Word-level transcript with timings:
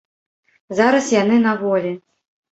Зараз 0.79 1.11
яны 1.21 1.37
на 1.45 1.53
волі. 1.61 1.95